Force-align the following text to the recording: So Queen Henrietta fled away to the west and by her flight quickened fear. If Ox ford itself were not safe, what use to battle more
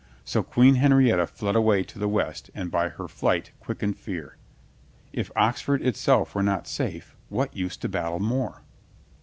So 0.25 0.41
Queen 0.41 0.77
Henrietta 0.81 1.27
fled 1.27 1.55
away 1.55 1.83
to 1.83 1.99
the 1.99 2.07
west 2.07 2.49
and 2.55 2.71
by 2.71 2.89
her 2.89 3.07
flight 3.07 3.51
quickened 3.59 3.97
fear. 3.99 4.35
If 5.13 5.29
Ox 5.35 5.61
ford 5.61 5.83
itself 5.85 6.33
were 6.33 6.41
not 6.41 6.65
safe, 6.67 7.15
what 7.29 7.55
use 7.55 7.77
to 7.77 7.87
battle 7.87 8.19
more 8.19 8.63